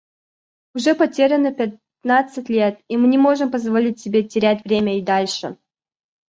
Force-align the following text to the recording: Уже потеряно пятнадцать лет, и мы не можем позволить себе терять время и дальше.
Уже 0.73 0.95
потеряно 0.95 1.51
пятнадцать 1.53 2.49
лет, 2.49 2.81
и 2.87 2.97
мы 2.97 3.07
не 3.07 3.19
можем 3.19 3.51
позволить 3.51 3.99
себе 3.99 4.23
терять 4.23 4.63
время 4.65 4.97
и 4.97 5.01
дальше. 5.03 5.57